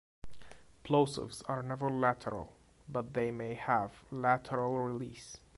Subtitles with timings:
[0.83, 2.53] Plosives are never lateral,
[2.89, 5.37] but they may have lateral release.